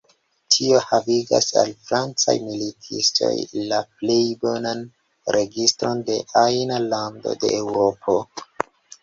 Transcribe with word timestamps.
Tio 0.53 0.77
havigas 0.91 1.49
al 1.63 1.67
francaj 1.89 2.35
militistoj 2.45 3.29
la 3.73 3.83
plej 3.99 4.17
bonan 4.47 4.81
registron 5.37 6.03
de 6.09 6.17
ajna 6.47 6.81
lando 6.89 7.37
de 7.45 7.55
Eŭropo". 7.61 8.19